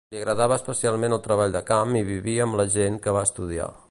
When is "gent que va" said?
2.79-3.25